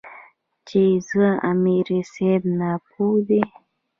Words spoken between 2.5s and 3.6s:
ناپوهَ دے ـ